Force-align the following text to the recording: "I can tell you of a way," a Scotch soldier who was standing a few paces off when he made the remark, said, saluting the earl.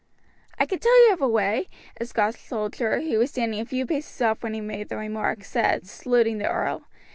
"I 0.57 0.65
can 0.65 0.79
tell 0.79 1.05
you 1.05 1.13
of 1.13 1.21
a 1.21 1.27
way," 1.27 1.69
a 1.99 2.05
Scotch 2.07 2.33
soldier 2.37 3.01
who 3.01 3.19
was 3.19 3.29
standing 3.29 3.59
a 3.59 3.65
few 3.65 3.85
paces 3.85 4.19
off 4.19 4.41
when 4.41 4.55
he 4.55 4.59
made 4.59 4.89
the 4.89 4.97
remark, 4.97 5.43
said, 5.43 5.85
saluting 5.85 6.39
the 6.39 6.49
earl. 6.49 6.87